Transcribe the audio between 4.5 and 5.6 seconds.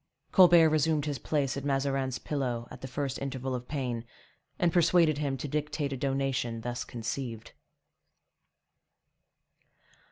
and persuaded him to